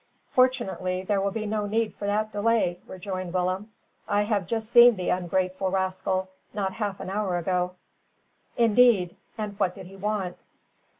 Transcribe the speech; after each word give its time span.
"Fortunately 0.29 1.03
there 1.03 1.21
will 1.21 1.29
be 1.29 1.45
no 1.45 1.67
need 1.67 1.93
for 1.93 2.07
that 2.07 2.31
delay," 2.31 2.79
rejoined 2.87 3.33
Willem. 3.35 3.71
"I 4.07 4.23
have 4.23 4.47
just 4.47 4.71
seen 4.71 4.95
the 4.95 5.09
ungrateful 5.09 5.69
rascal, 5.69 6.27
not 6.55 6.73
half 6.73 6.99
an 6.99 7.11
hour 7.11 7.37
ago." 7.37 7.75
"Indeed. 8.57 9.15
And 9.37 9.59
what 9.59 9.75
did 9.75 9.85
he 9.85 9.95
want?" 9.95 10.43